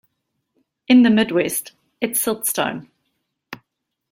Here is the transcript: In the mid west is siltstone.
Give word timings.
In 0.87 1.03
the 1.03 1.11
mid 1.11 1.29
west 1.31 1.73
is 2.01 2.17
siltstone. 2.17 2.89